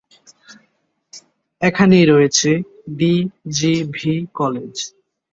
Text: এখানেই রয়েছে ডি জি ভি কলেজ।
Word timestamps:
এখানেই 1.61 2.05
রয়েছে 2.05 2.49
ডি 2.97 3.13
জি 3.51 3.73
ভি 3.93 4.13
কলেজ। 4.33 4.75